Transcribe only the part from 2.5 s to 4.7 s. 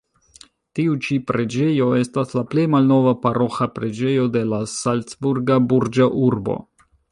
plej malnova paroĥa preĝejo de la